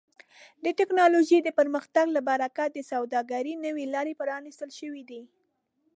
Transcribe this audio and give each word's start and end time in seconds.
د 0.63 0.65
ټکنالوژۍ 0.79 1.39
د 1.43 1.49
پرمختګ 1.59 2.05
له 2.15 2.21
برکت 2.29 2.69
د 2.73 2.79
سوداګرۍ 2.91 3.53
نوې 3.65 3.85
لارې 3.93 4.13
پرانیستل 4.21 4.69
شوي 4.79 5.03
دي. 5.09 5.21